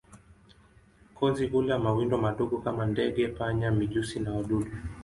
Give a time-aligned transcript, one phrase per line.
[1.15, 4.71] Kozi hula mawindo madogo kama ndege, panya, mijusi na wadudu.